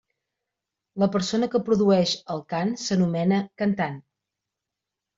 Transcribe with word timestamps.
La 1.03 1.09
persona 1.17 1.51
que 1.57 1.61
produeix 1.69 2.15
el 2.37 2.43
cant 2.57 2.75
s'anomena 2.87 3.41
cantant. 3.65 4.05